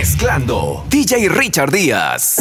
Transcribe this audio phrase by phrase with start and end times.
[0.00, 2.38] Mezclando DJ Richard Díaz.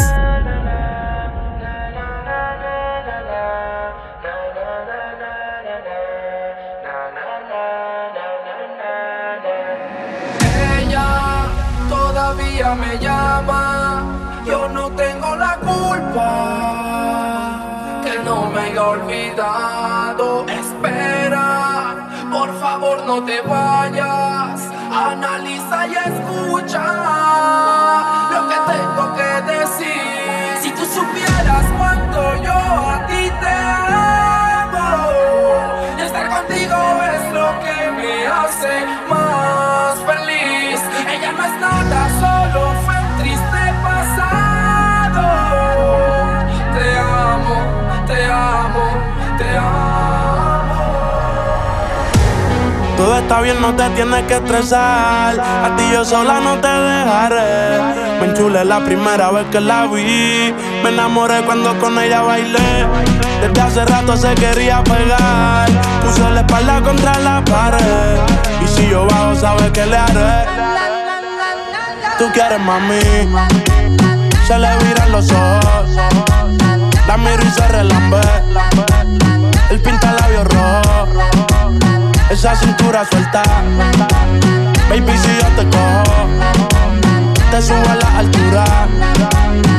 [10.77, 11.47] Ella
[11.89, 14.05] todavía me llama,
[14.45, 16.31] yo no tengo la culpa
[18.05, 20.45] que no me haya olvidado.
[20.47, 24.61] Espera, por favor no te vayas,
[24.93, 26.28] analiza y escucha
[32.43, 32.57] yo
[32.93, 33.55] a ti te
[34.69, 34.87] amo,
[35.97, 36.77] y estar contigo
[37.13, 38.73] es lo que me hace
[39.09, 40.79] más feliz.
[41.13, 45.25] Ella no es nada, solo fue un triste pasado.
[46.75, 47.57] Te amo,
[48.07, 48.85] te amo,
[49.37, 50.81] te amo.
[52.97, 55.39] Todo está bien, no te tienes que estresar.
[55.39, 57.79] A ti yo sola no te dejaré.
[58.19, 60.53] Me enchulé la primera vez que la vi.
[60.83, 62.87] Me enamoré cuando con ella bailé.
[63.41, 65.69] Desde hace rato se quería pegar.
[66.03, 68.17] Puse la espalda contra la pared.
[68.63, 70.45] Y si yo bajo, sabes que le haré.
[72.17, 72.99] Tú quieres mami.
[74.47, 75.89] Se le viran los ojos.
[77.07, 78.21] La miro y se relambe.
[79.69, 80.99] El pinta labios rojo
[82.29, 83.41] esa cintura suelta.
[84.89, 86.27] Baby, si yo te cojo,
[87.51, 89.78] te subo a la altura.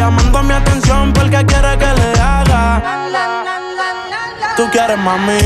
[0.00, 2.80] Llamando mi atención porque quiere que le haga.
[4.56, 5.38] Tú quieres mami.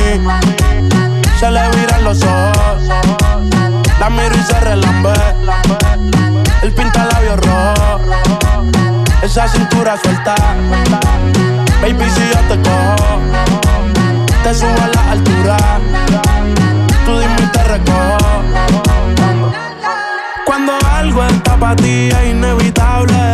[1.40, 2.82] Se le viran los ojos.
[3.98, 5.12] La miro y se relambe.
[6.62, 8.00] El pinta labios rojo.
[9.22, 10.36] Esa cintura suelta.
[11.82, 13.18] Baby, si yo te cojo,
[14.44, 15.56] te subo a la altura.
[17.04, 18.44] Tú dime y te recojo.
[20.46, 23.33] Cuando algo está para ti es inevitable,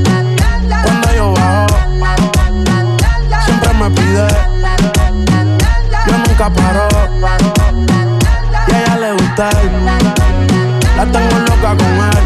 [3.81, 4.27] Me pide.
[6.07, 6.87] Yo nunca paro.
[8.67, 9.49] Y a ella le gusta.
[10.97, 12.17] La tengo loca con él.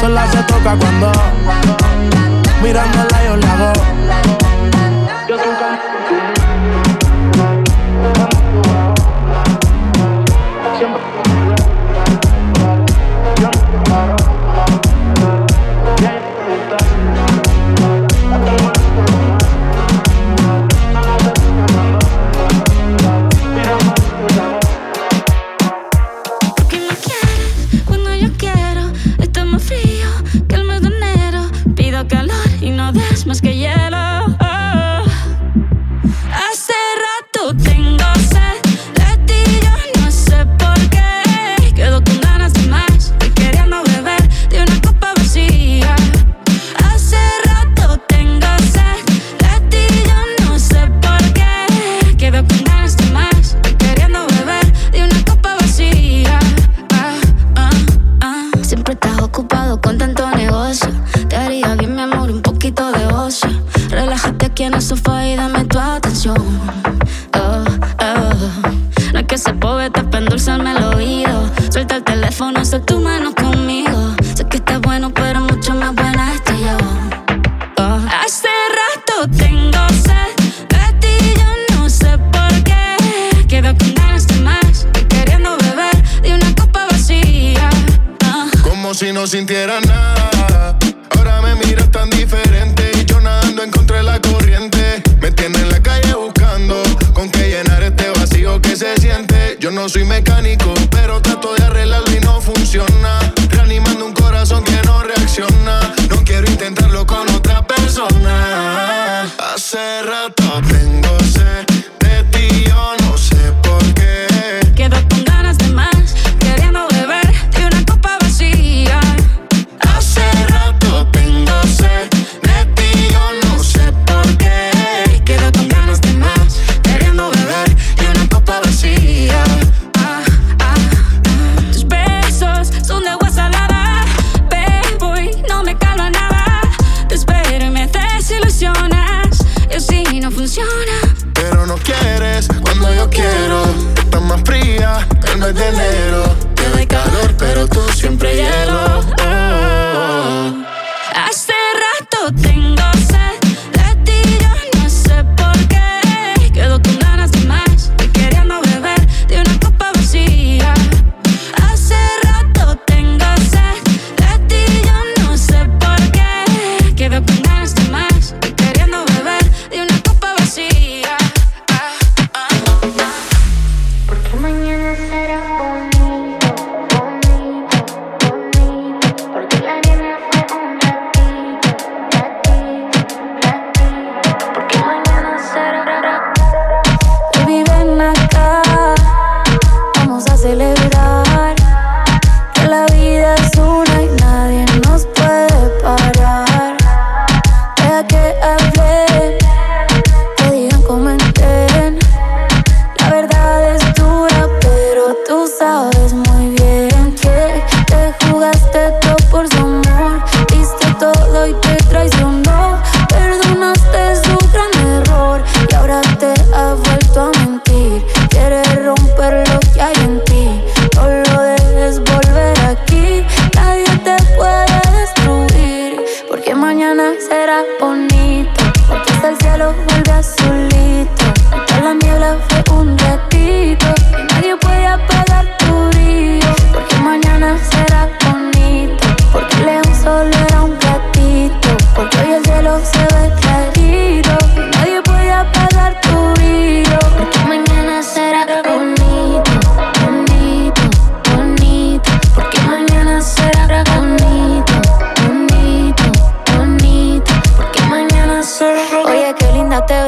[0.00, 1.12] Sola se toca cuando
[2.62, 4.01] mirándola yo le hago.
[32.06, 33.81] Calor y no des más que hielo.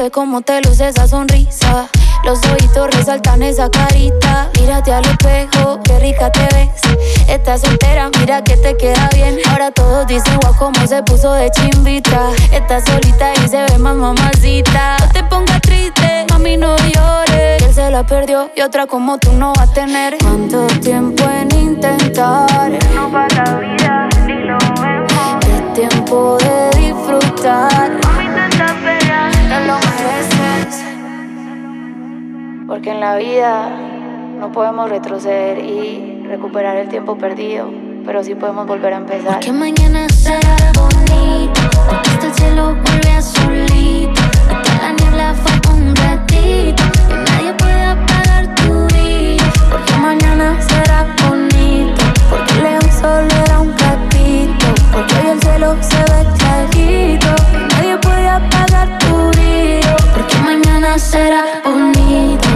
[0.05, 1.87] Ve como te luce esa sonrisa.
[2.23, 4.49] Los ojitos resaltan esa carita.
[4.59, 6.69] Mírate al espejo, qué rica te ves.
[7.27, 9.37] Estás soltera, mira que te queda bien.
[9.49, 12.29] Ahora todos dicen guau, como se puso de chimbita.
[12.51, 14.97] Estás solita y se ve más mamacita.
[14.99, 17.63] No te pongas triste, mami, no llores.
[17.63, 20.17] Él se la perdió y otra como tú no va a tener.
[20.19, 22.71] ¿Cuánto tiempo en intentar?
[22.93, 25.45] No para vida, ni lo vemos.
[25.47, 28.04] Es tiempo de disfrutar.
[32.67, 33.69] Porque en la vida
[34.39, 37.69] no podemos retroceder y recuperar el tiempo perdido,
[38.05, 39.35] pero sí podemos volver a empezar.
[39.35, 44.21] Porque mañana será bonito, porque hasta el cielo vuelve azulito.
[44.63, 49.45] Que la niebla fue un ratito, y nadie puede apagar tu brillo.
[49.69, 54.65] Porque mañana será bonito, porque el león solo era un gatito.
[54.91, 59.95] Porque hoy el cielo se ve clarito, y nadie puede apagar tu brillo.
[60.13, 62.47] Porque mañana será bonito,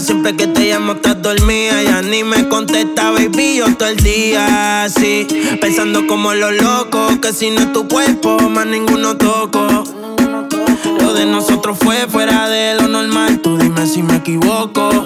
[0.00, 1.82] Siempre que te llamo estás dormida.
[1.82, 5.26] Ya ni me contesta, baby, yo todo el día así.
[5.60, 7.20] Pensando como lo loco.
[7.20, 9.84] Que si no es tu cuerpo, más ninguno toco.
[11.00, 13.40] Lo de nosotros fue fuera de lo normal.
[13.40, 15.04] Tú dime si me equivoco.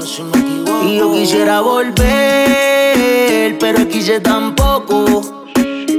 [0.86, 5.44] Y yo quisiera volver, pero quise tampoco.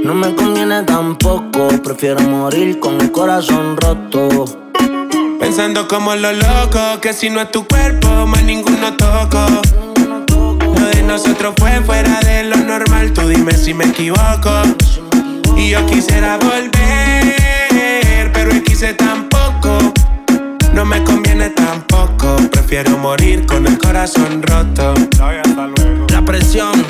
[0.02, 4.65] No me conviene tampoco, prefiero morir con el corazón roto.
[5.38, 9.46] Pensando como lo loco, que si no es tu cuerpo, más ninguno toco.
[10.78, 14.50] Lo de nosotros fue fuera de lo normal, tú dime si me equivoco.
[15.56, 19.78] Y yo quisiera volver, pero quise tampoco.
[20.72, 24.94] No me conviene tampoco, prefiero morir con el corazón roto.
[26.10, 26.84] La presión,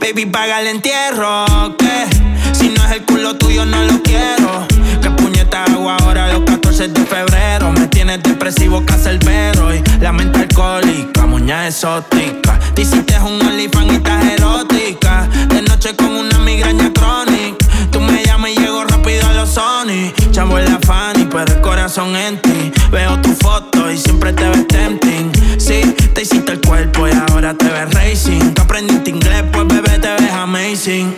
[0.00, 1.46] baby, paga el entierro,
[1.78, 2.06] que
[2.52, 4.66] si no es el culo tuyo no lo quiero.
[5.00, 6.33] Que puñeta hago ahora los
[6.74, 7.70] 14 de febrero.
[7.70, 12.58] Me tienes depresivo, cacerbero y la mente alcohólica, muña exótica.
[12.74, 15.28] Te hiciste un olifán y estás erótica.
[15.50, 17.64] De noche con una migraña crónica.
[17.92, 20.12] Tú me llamas y llego rápido a los Sony.
[20.32, 22.72] Chamo en la Fanny, pero el corazón en ti.
[22.90, 25.30] Veo tu foto y siempre te ves tempting.
[25.58, 28.52] Sí, te hiciste el cuerpo y ahora te ves racing.
[28.52, 31.14] Tú aprendiste inglés, pues bebé te ves amazing.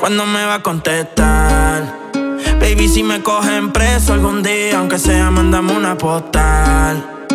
[0.00, 2.11] ¿Cuándo me va a contestar?
[2.62, 7.26] Baby, si me cogen preso algún día, aunque sea, mandame una postal.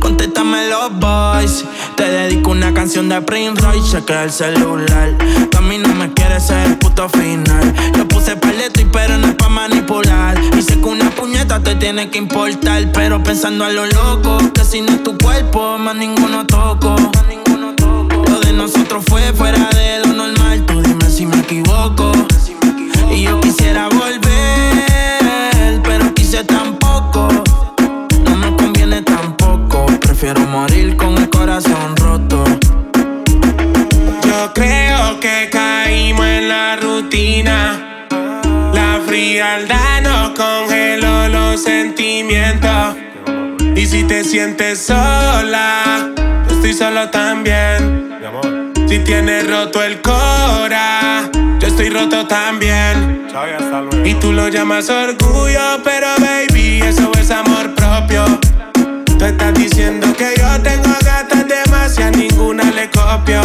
[0.00, 1.66] Contéstame los boys.
[1.94, 5.10] Te dedico una canción de Prince Royce, chequea el celular.
[5.50, 7.74] Tú a mí no me quieres ser el puto final.
[7.98, 10.40] Yo puse paleto y pero no es pa' manipular.
[10.56, 12.90] Y sé que una puñeta te tiene que importar.
[12.92, 16.96] Pero pensando a lo loco, que si no es tu cuerpo, más ninguno toco.
[18.26, 20.64] Lo de nosotros fue fuera de lo normal.
[20.64, 22.10] Tú dime si me equivoco.
[23.12, 27.28] Y yo quisiera volver, pero quise tampoco.
[28.24, 29.86] No me conviene tampoco.
[30.00, 32.44] Prefiero morir con el corazón roto.
[34.24, 38.06] Yo creo que caímos en la rutina.
[38.72, 42.96] La frialdad nos congeló los sentimientos.
[43.76, 46.10] Y si te sientes sola,
[46.48, 48.10] yo estoy solo también.
[48.88, 51.01] Si tienes roto el cora, yo estoy
[51.92, 53.26] roto también.
[54.04, 58.24] Y tú lo llamas orgullo, pero baby, eso es amor propio.
[59.18, 63.40] Tú estás diciendo que yo tengo gatas demasiadas, ninguna le copio.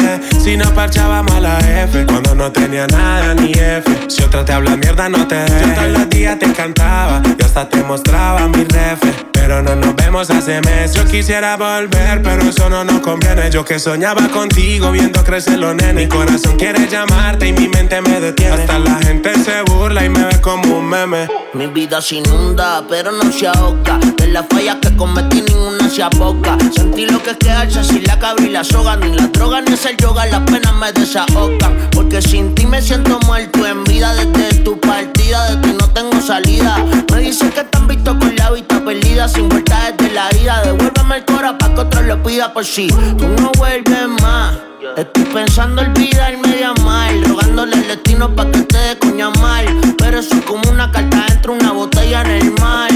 [0.00, 3.84] Eh, si no parchábamos a la F, cuando no tenía nada ni F.
[4.08, 5.60] Si otra te habla mierda, no te dejes.
[5.60, 9.29] Yo todos los días te cantaba, yo hasta te mostraba mi ref.
[9.50, 10.94] Pero no nos vemos hace meses.
[10.94, 13.50] Yo quisiera volver, pero eso no nos conviene.
[13.50, 15.94] Yo que soñaba contigo, viendo crecer los nenes.
[15.94, 18.54] Mi corazón quiere llamarte y mi mente me detiene.
[18.54, 21.26] Hasta la gente se burla y me ve como un meme.
[21.52, 23.98] Mi vida se inunda, pero no se ahoga.
[24.18, 25.42] De las fallas que cometí,
[25.90, 28.96] Sentí lo que es quedarse sin la cabra la soga.
[28.96, 31.90] Ni la droga ni el yoga, las penas me desahogan.
[31.90, 34.14] Porque sin ti me siento muerto en vida.
[34.14, 36.76] Desde tu partida, de ti no tengo salida.
[37.12, 39.28] Me dicen que están visto con la vista perdida.
[39.28, 40.62] Sin vuelta desde la ira.
[40.62, 44.58] Devuélveme el cora pa' que otro lo pida por si tú no vuelves más.
[44.96, 49.66] Estoy pensando olvidarme de amar, rogándole el destino pa' que te dé coña mal.
[49.98, 52.90] Pero eso es como una carta dentro una botella en el mar.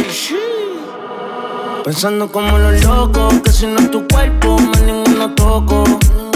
[1.85, 5.85] Pensando como los locos, que si no es tu cuerpo, más ninguno toco.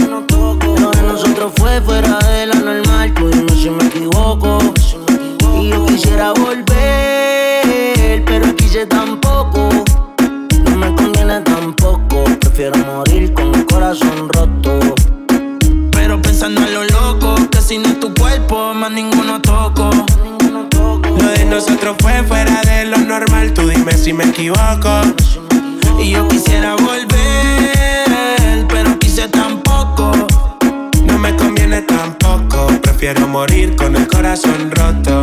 [0.07, 4.59] Lo de nosotros fue fuera de la normal, tú dime si me equivoco.
[5.59, 9.71] Y yo quisiera volver, pero quise tampoco.
[10.64, 14.95] No me conviene tampoco, prefiero morir con el corazón roto.
[15.93, 19.88] Pero pensando en lo loco, que si no es tu cuerpo, más ninguno toco.
[21.49, 25.00] Nosotros fue fuera de lo normal, tú dime si me equivoco.
[25.99, 30.12] Y yo quisiera volver, pero quise tampoco.
[31.05, 35.23] No me conviene tampoco, prefiero morir con el corazón roto.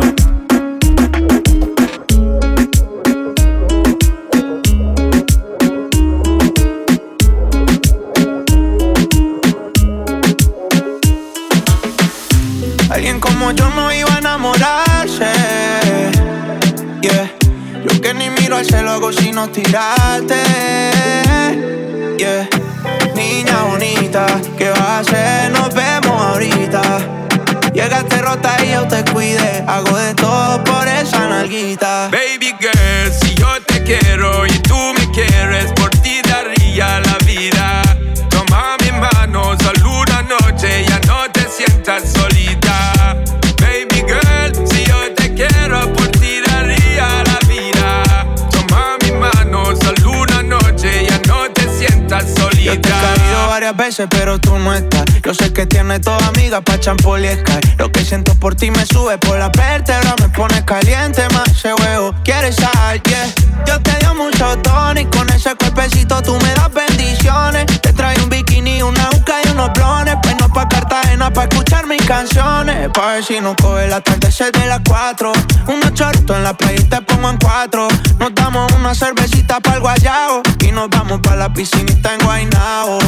[19.36, 20.34] Sino tirarte.
[22.16, 22.48] Yeah.
[23.14, 24.26] Niña bonita,
[24.56, 25.50] ¿qué vas a hacer?
[25.50, 26.80] Nos vemos ahorita.
[27.74, 29.62] Llegaste rota y yo te cuide.
[29.66, 32.08] Hago de todo por esa nalguita.
[53.76, 55.04] Veces, pero tú no estás.
[55.22, 57.76] Yo sé que tienes toda amiga pa' champol Sky.
[57.78, 61.74] Lo que siento por ti me sube por la vértebra, me pone caliente más ese
[61.74, 62.14] huevo.
[62.24, 63.02] ¿Quieres sal?
[63.02, 63.34] Yeah.
[63.66, 66.72] Yo te dio mucho tono con ese cuerpecito tú me das
[71.36, 72.88] pa' escuchar mis canciones.
[72.94, 75.32] Pa' ver si no coge la tarde de las cuatro.
[75.66, 77.88] Unos chorritos en la playa y te pongo en cuatro.
[78.18, 80.42] Nos damos una cervecita para el guayao.
[80.60, 82.98] Y nos vamos pa' la piscinita en Guaynao.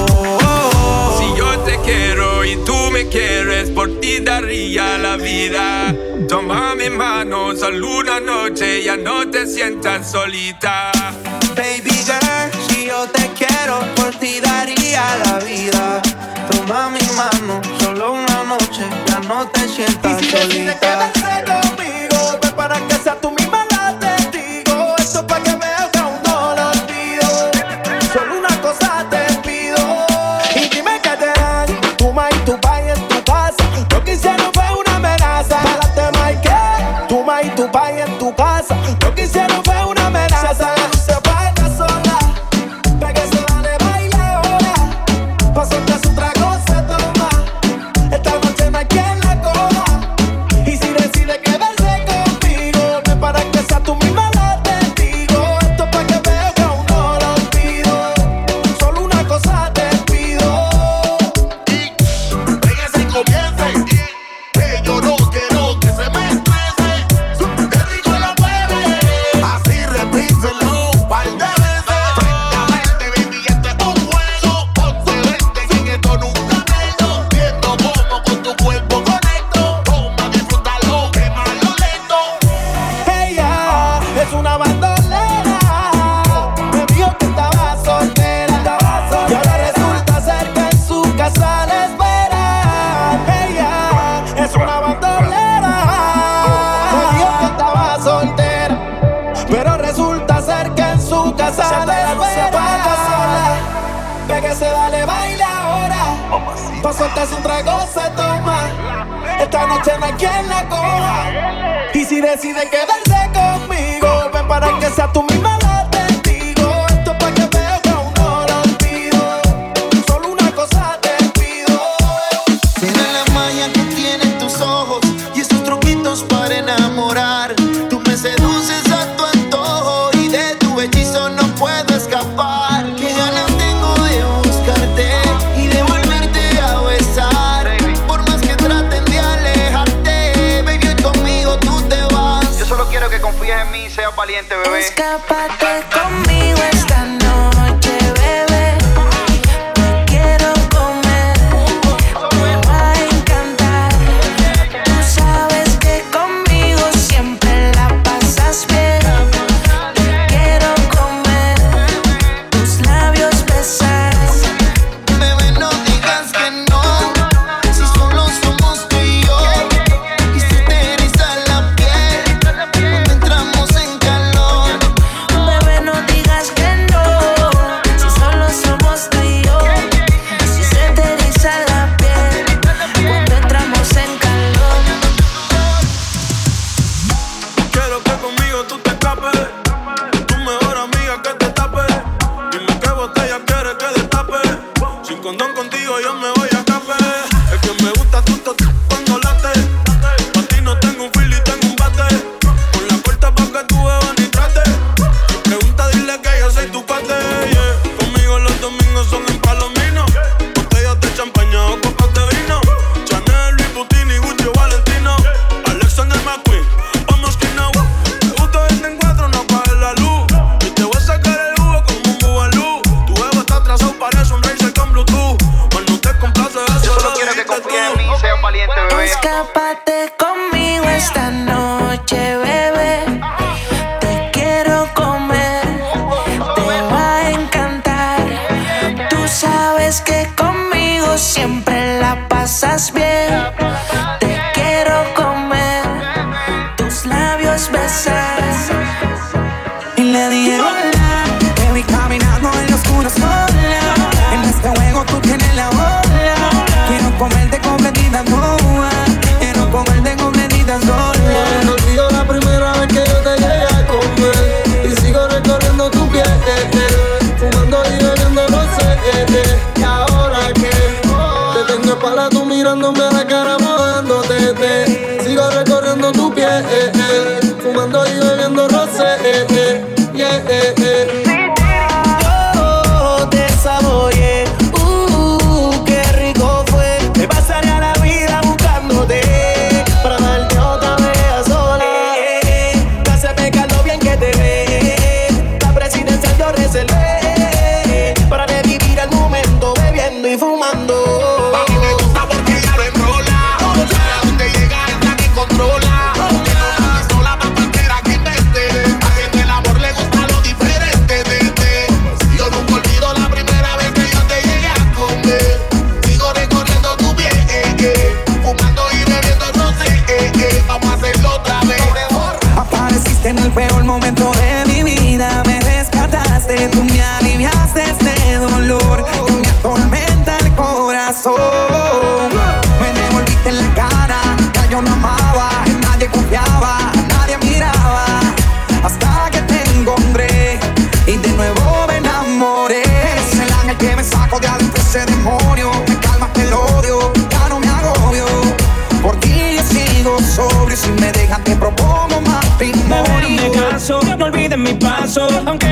[1.18, 5.94] Si yo te quiero y tú me quieres, por ti daría la vida.
[6.28, 10.92] Toma mi mano, solo una noche, ya no te sientas solita.
[11.56, 16.02] Baby girl, si yo te quiero, por ti daría la vida.
[16.68, 20.78] Toma mi mano, solo una noche, ya no te sientas Y si solita.
[20.78, 24.94] quedarse conmigo, para que sea tú misma la testigo.
[24.98, 27.50] Esto pa' que veas que aún no lo olvido.
[28.12, 29.78] Solo una cosa te pido.
[30.56, 33.64] Y dime que te dan tu ma y tu pai en tu casa.
[33.90, 35.56] Lo que hicieron fue una amenaza.
[35.62, 36.50] Pa'lante, Mike.
[37.08, 38.76] Tu ma y tu pai en tu casa.
[39.00, 39.77] Lo que hicieron fue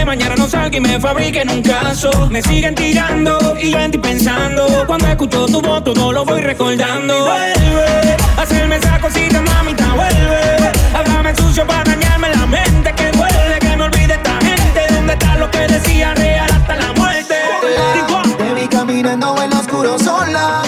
[0.07, 2.11] mañana no salga y me fabriquen un caso.
[2.31, 4.85] Me siguen tirando y yo en ti pensando.
[4.87, 7.25] Cuando escucho tu voz, todo lo voy recordando.
[7.25, 10.73] Vuelve, hacerme esa cosita, mamita, vuelve.
[10.95, 12.95] Háblame sucio para dañarme la mente.
[12.95, 14.81] Que vuelve, que me olvide esta gente.
[14.95, 17.35] ¿Dónde está lo que decía real hasta la muerte?
[17.62, 18.23] Hola, ah.
[18.38, 20.62] te vi caminando en lo oscuro sola.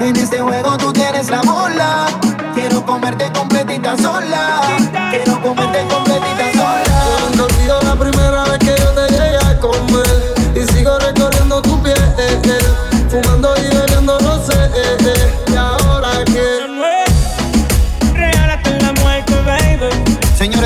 [0.00, 2.06] En este juego tú tienes la mola.
[2.54, 4.83] Quiero comerte completita sola.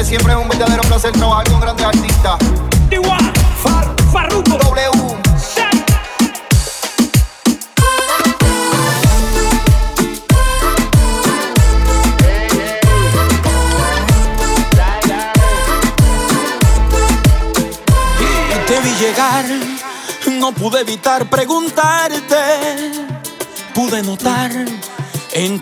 [0.08, 2.67] siempre es un verdadero placer trabajar con grandes artistas.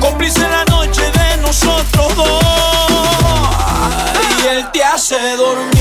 [0.00, 2.42] Cómplice la noche de nosotros dos.
[4.42, 5.77] Y él te hace dormir.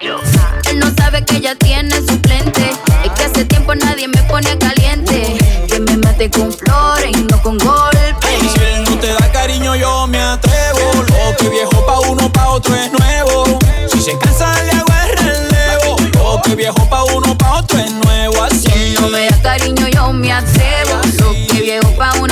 [0.00, 2.70] Él no sabe que ya tiene suplente.
[3.04, 5.36] Es que hace tiempo nadie me pone caliente.
[5.66, 8.52] Que me mate con flores y no con golpes.
[8.52, 11.02] Si él no te da cariño, yo me atrevo.
[11.02, 13.58] Lo que viejo pa' uno, pa' otro es nuevo.
[13.90, 15.96] Si se cansa, le hago el relevo.
[16.12, 18.40] Lo que viejo pa' uno, pa' otro es nuevo.
[18.44, 18.70] Así.
[18.72, 21.00] Él no me da cariño, yo me atrevo.
[21.18, 22.27] Lo que viejo pa' uno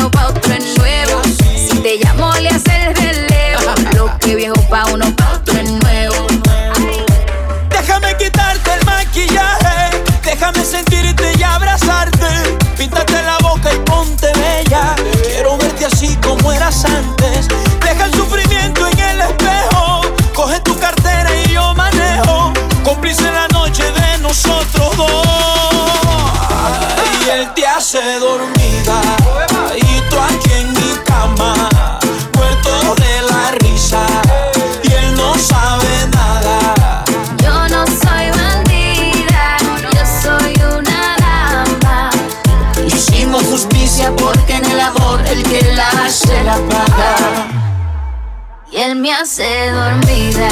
[49.06, 50.48] me hace dormida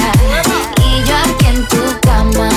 [0.79, 2.54] y yo aquí en tu cama.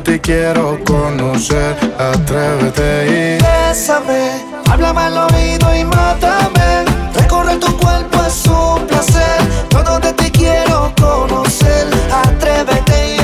[0.00, 1.76] De ti quiero conocer.
[1.98, 6.84] Atrévete y Bésame, háblame al oído y mátame.
[7.14, 9.40] Recorrer tu cuerpo es un placer.
[9.68, 11.86] Todo de ti quiero conocer.
[12.12, 13.20] Atrévete y.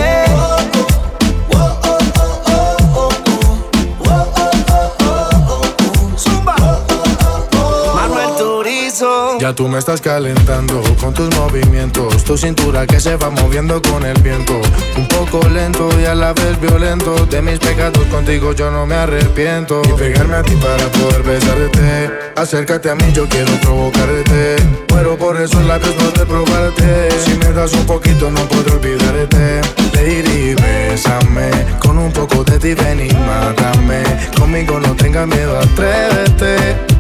[9.39, 14.05] Ya tú me estás calentando con tus movimientos, tu cintura que se va moviendo con
[14.05, 14.61] el viento.
[14.97, 17.25] Un poco lento y a la vez violento.
[17.27, 19.81] De mis pecados contigo yo no me arrepiento.
[19.85, 22.11] Y pegarme a ti para poder besarte.
[22.35, 24.57] Acércate a mí, yo quiero provocarte.
[24.91, 27.09] Muero por esos labios no de probarte.
[27.25, 29.61] Si me das un poquito no podré olvidarte.
[29.95, 31.51] Lady, bésame.
[31.79, 34.03] Con un poco de ti ven y mátame.
[34.37, 36.96] Conmigo no tengas miedo, atrévete.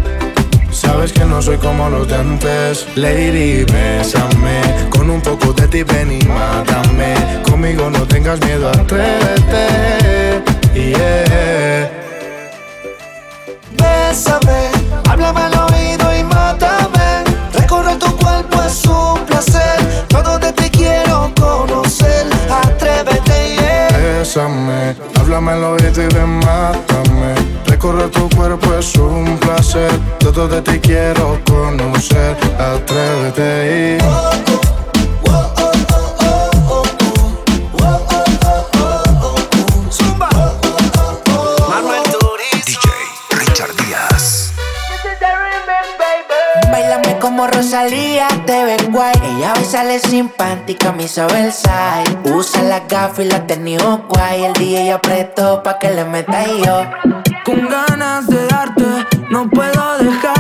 [0.86, 2.86] Sabes que no soy como los de antes.
[2.94, 4.60] Lady, bésame.
[4.88, 7.14] Con un poco de ti ven y mátame.
[7.42, 9.64] Conmigo no tengas miedo, atrévete.
[10.74, 11.90] Yeah.
[13.72, 14.70] Bésame,
[15.08, 15.54] háblame al
[30.50, 34.26] De ti quiero conocer Atrévete y
[41.68, 42.80] Manuel Turizo.
[42.80, 44.52] DJ Richard Díaz.
[46.70, 49.14] Bailame como Rosalía, te ven guay.
[49.24, 52.16] Ella hoy sale sin panty, camisa Versailles.
[52.32, 54.44] Usa la gafa y la tenis guay.
[54.44, 56.82] El DJ apretó pa' que le meta yo.
[57.44, 58.84] Con ganas de darte,
[59.30, 60.35] no puedo dejar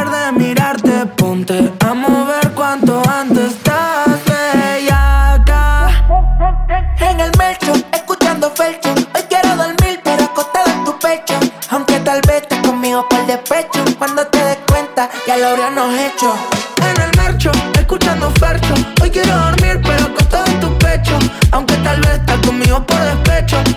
[15.42, 16.34] habríamos hecho.
[16.80, 18.74] En el marcho, escuchando Fercho.
[19.02, 21.18] Hoy quiero dormir, pero acostado en tu pecho.
[21.50, 23.75] Aunque tal vez estás conmigo por despecho.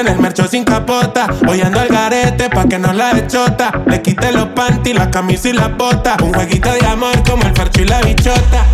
[0.00, 1.26] Román, tienes mercho sin capota.
[1.48, 3.72] Hoy ando al garete pa' que no la echota.
[3.86, 6.16] Le quité los panty, la camisa y la bota.
[6.22, 8.64] Un jueguito de amor como el farcho y la bichota.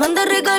[0.00, 0.49] manda regalo.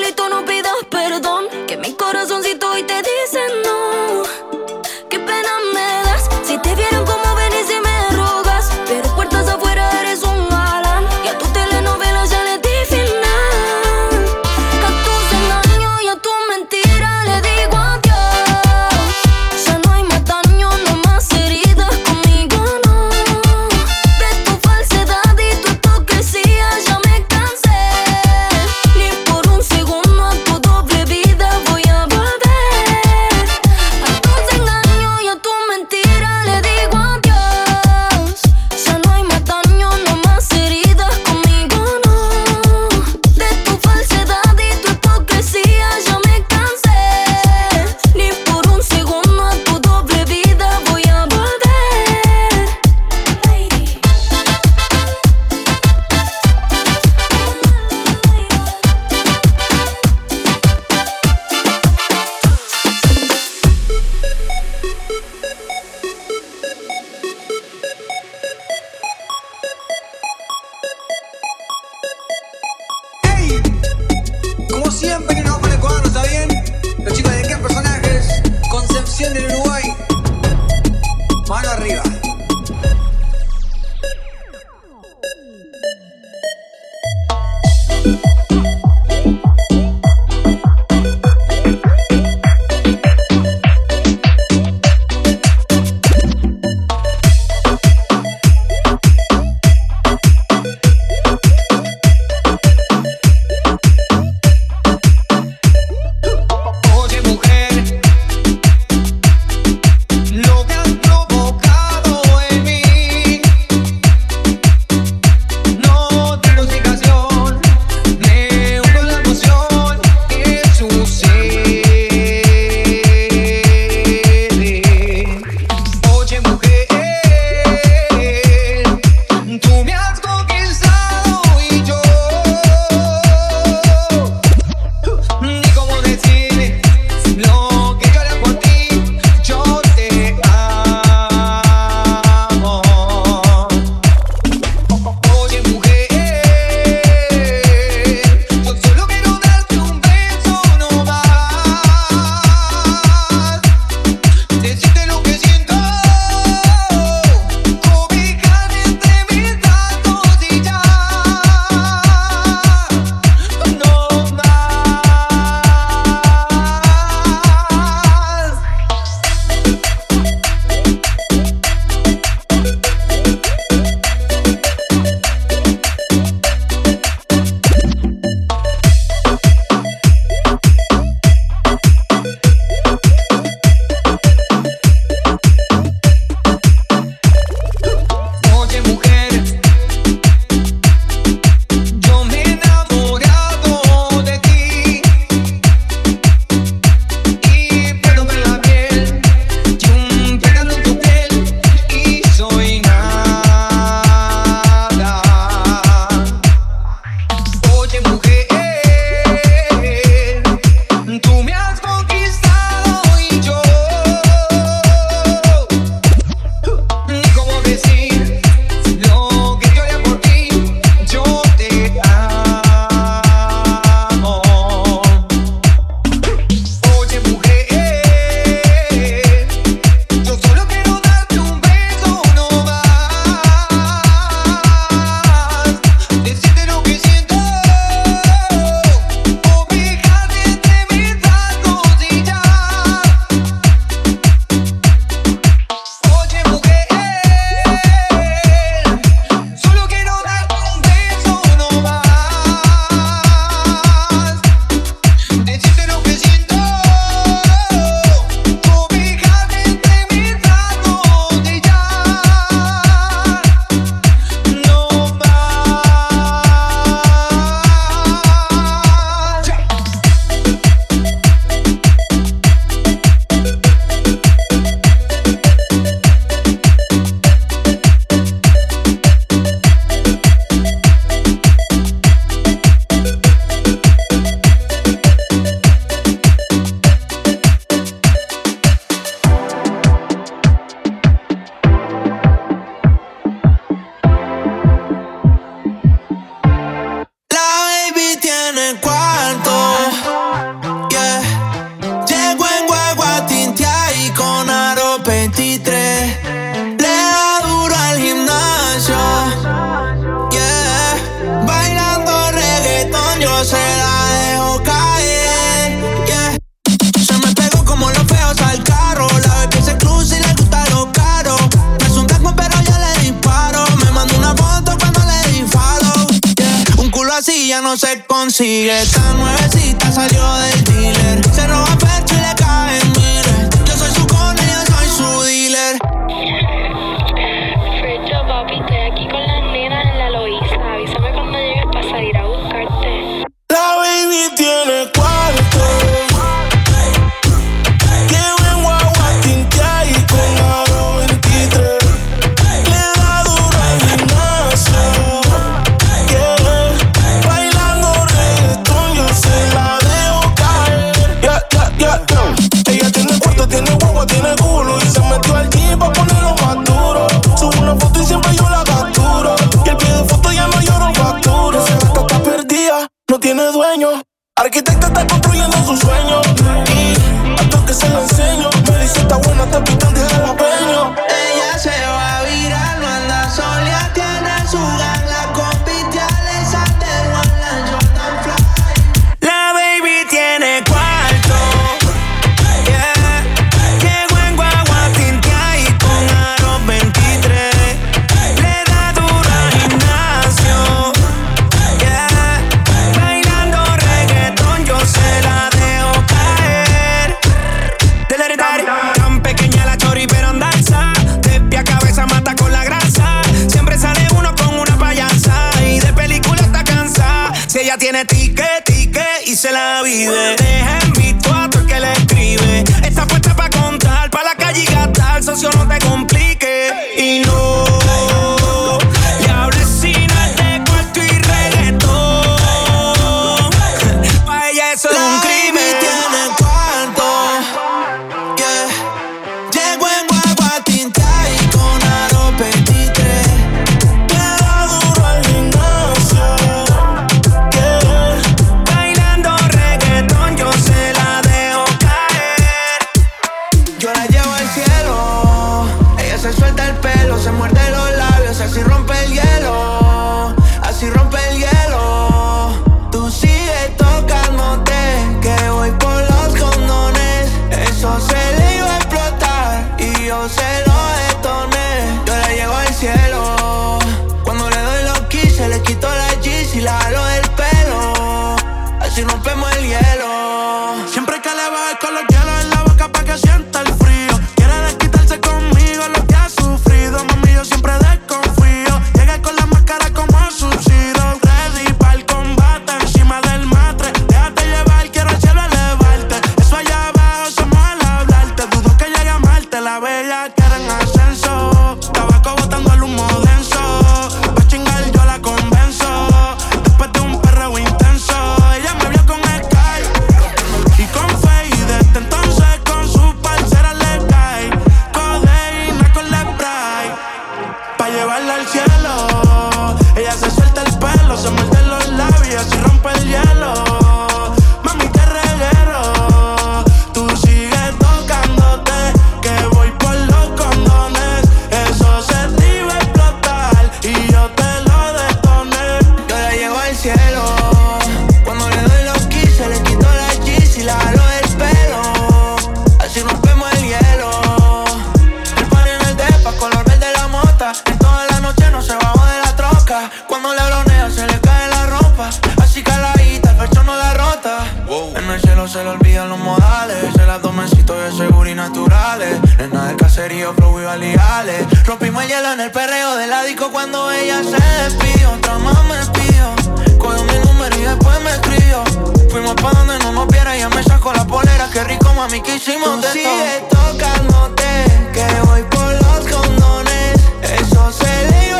[562.25, 565.11] en el perreo de la disco cuando ella se despidió.
[565.11, 568.63] Otra más me pidió, cogió mi número y después me escribió.
[569.09, 571.49] Fuimos pa' donde no nos viera, ya me sacó la polera.
[571.51, 576.99] Qué rico, mami, que hicimos Tú de sigue tocándote, que voy por los condones.
[577.23, 578.30] Eso se le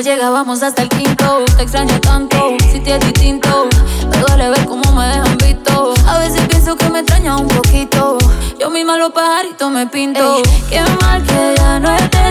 [0.00, 1.44] llegábamos hasta el quinto.
[1.56, 3.68] Te extraño tanto, si te es distinto.
[4.10, 5.94] Me duele ver cómo me dejan visto.
[6.06, 8.18] A veces pienso que me extraña un poquito.
[8.58, 10.42] Yo misma los pajaritos me pinto.
[10.68, 12.23] Qué mal que ya no estés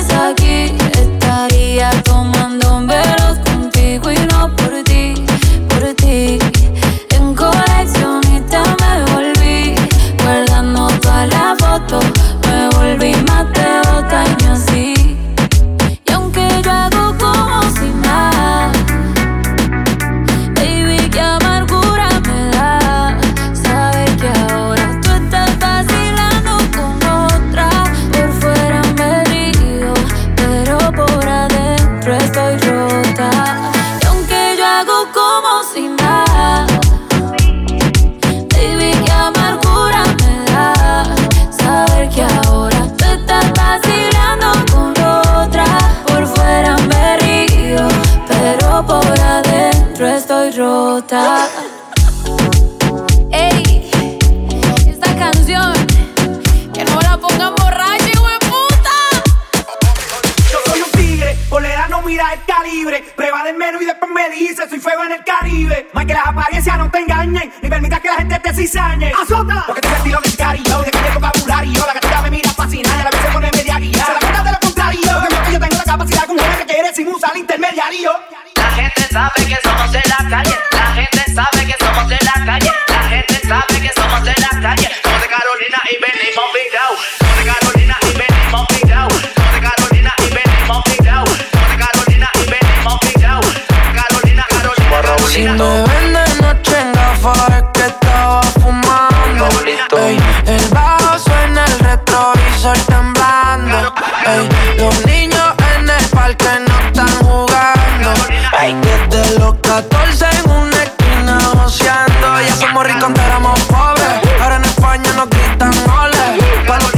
[104.84, 108.14] de un niño en el parque no están jugando.
[108.58, 108.76] Hay
[109.10, 112.42] desde los 14 en una esquina oceando.
[112.42, 114.42] Ya somos ricos, pero éramos pobres.
[114.42, 116.66] Ahora en España nos gritan ole.
[116.68, 116.93] Cuando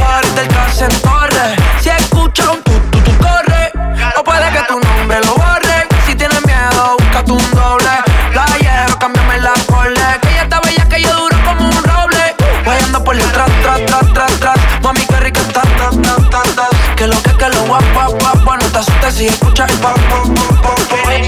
[19.15, 20.79] si escuchas el pop, pop, pop, pop.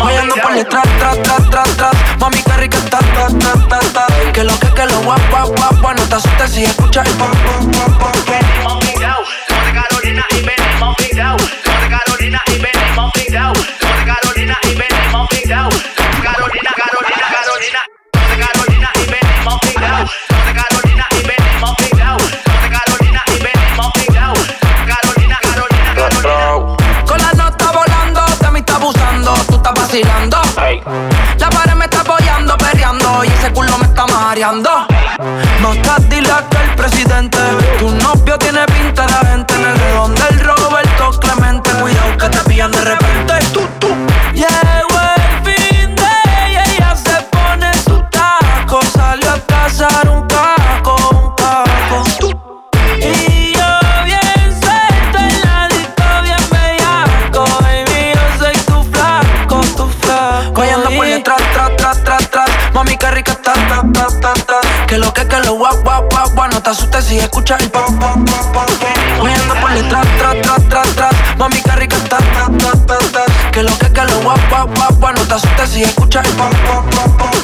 [0.02, 1.16] Hoy ando por el tra, tra,
[1.50, 1.92] tra, tra.
[2.20, 4.32] Mami, qué rica está, ta, ta, ta, ta.
[4.34, 5.98] Que lo que, que lo guap, guap, guap.
[5.98, 8.16] No te asustes si escuchas el pop, pop, pop, pop.
[8.28, 11.50] Venimos pintados, como de Carolina y venimos pintados.
[11.64, 13.58] Como de Carolina y venimos pintados.
[13.80, 14.58] Como de Carolina.
[16.24, 17.07] Carolina, Carolina.
[30.04, 33.24] La pared me está apoyando, perreando.
[33.24, 34.70] Y ese culo me está mareando.
[35.60, 37.40] No estás dilata el presidente.
[37.80, 39.56] Tu novio tiene pinta de agente.
[39.56, 41.72] En el redón del Roberto Clemente.
[41.72, 43.34] Cuidado que te pillan de repente.
[43.54, 43.88] Tú, tú.
[44.34, 48.80] Llegó el fin de ella se pone su taco.
[48.94, 50.17] Salió a cazar un
[65.42, 66.54] que lo guap, guap, guap, guap.
[66.54, 68.18] No te asustes si escuchas el pop, pop,
[68.54, 68.70] pop,
[69.22, 71.16] Huyendo por detrás, tras, tras, tras, tras.
[71.38, 75.00] Mami, qué rica estás, tras, tras, tras, Que lo que que lo guap, guap, guap,
[75.00, 75.18] guap.
[75.18, 77.37] No te asustes si escuchas el pop, pop, pop, pop.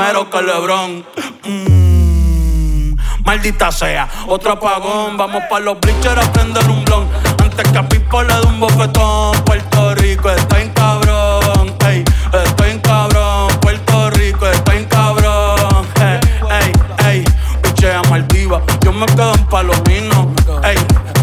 [0.00, 1.04] Primero que Lebron.
[1.44, 5.18] Mm, maldita sea, otro apagón.
[5.18, 7.06] Vamos pa' los bleachers a prender un blon.
[7.38, 9.44] Antes que a Pipo le dé un bofetón.
[9.44, 11.76] Puerto Rico está en cabrón.
[11.86, 13.48] Ey, estoy en cabrón.
[13.60, 15.86] Puerto Rico está en cabrón.
[16.00, 16.18] Ey,
[16.50, 16.72] ey,
[17.06, 17.24] ey.
[17.60, 18.62] Pichea Maldiva.
[18.80, 20.32] Yo me quedo en Palomino.
[20.64, 20.78] Ey,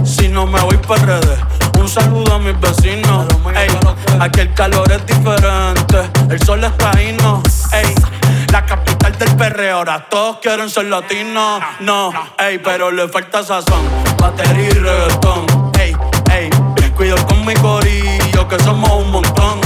[0.05, 1.39] si no me voy para redes.
[1.79, 3.25] Un saludo a mis vecinos.
[3.55, 3.69] Ey,
[4.19, 6.11] aquí el calor es diferente.
[6.29, 7.36] El sol está ahí, no.
[9.77, 11.61] Ahora todos quieren ser latinos.
[11.81, 13.87] No, ey, pero le falta sazón.
[14.17, 15.45] Batería y reggaetón.
[15.79, 15.95] Ey,
[16.31, 16.49] ey,
[16.95, 19.61] cuido con mi corillo que somos un montón.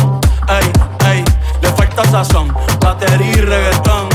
[0.50, 0.70] Ey,
[1.10, 1.24] ey,
[1.62, 2.54] le falta sazón.
[2.82, 4.10] Batería y reggaetón.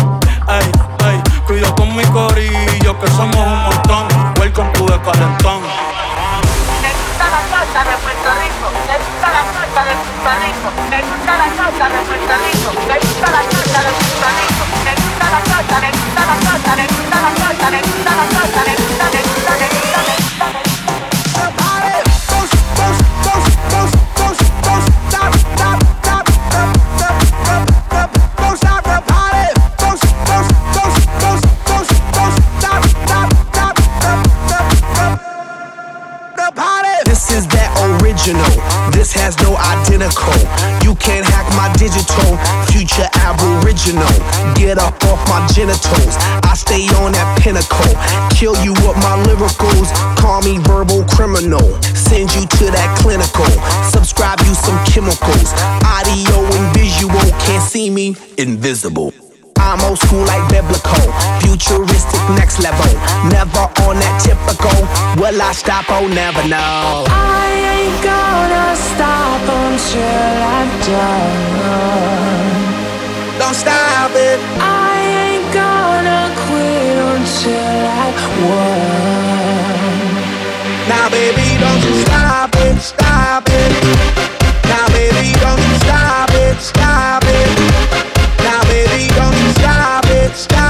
[0.50, 0.70] Ey,
[1.08, 4.06] ey, cuido con mi corillo que somos un montón.
[4.38, 5.62] Welcome to the calentón.
[7.18, 7.84] La salsa
[9.26, 13.30] gusta la salsa de Puerto Rico, me gusta la salsa de Puerto Rico, me gusta
[13.30, 17.18] la salsa de Puerto Rico, me gusta la salsa, me gusta la salsa, me gusta
[17.20, 20.55] la salsa, me gusta la salsa, me me gusta, me gusta, me gusta, me gusta.
[43.86, 44.54] Aboriginal.
[44.54, 46.16] Get up off my genitals.
[46.42, 47.94] I stay on that pinnacle.
[48.34, 49.92] Kill you with my lyricals.
[50.18, 51.82] Call me verbal criminal.
[51.82, 53.46] Send you to that clinical.
[53.90, 55.52] Subscribe you some chemicals.
[55.84, 57.20] Audio and visual.
[57.46, 58.16] Can't see me.
[58.38, 59.12] Invisible.
[59.58, 61.10] I'm old school like biblical,
[61.40, 62.86] futuristic next level.
[63.32, 64.78] Never on that typical.
[65.20, 65.86] Will I stop?
[65.88, 67.04] Oh, never know.
[67.08, 72.26] I ain't gonna stop until I'm done.
[73.38, 74.40] Don't stop it.
[74.58, 74.96] I
[75.28, 78.06] ain't gonna quit until I
[78.40, 79.36] won.
[80.88, 83.72] Now, baby, don't you stop it, stop it.
[84.64, 87.48] Now, baby, don't you stop it, stop it.
[88.42, 90.65] Now, baby, don't you stop it, stop it.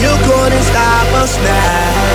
[0.00, 2.09] You couldn't stop us now.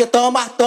[0.03, 0.62] que toma, toma.